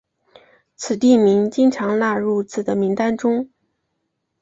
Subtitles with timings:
[0.75, 3.51] 此地名经常纳入至的名单中。